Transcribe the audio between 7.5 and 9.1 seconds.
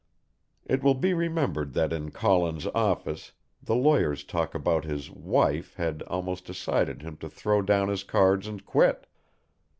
down his cards and quit.